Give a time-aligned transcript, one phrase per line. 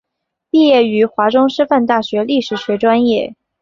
[0.49, 3.35] 毕业于华中师范大学历史学专业。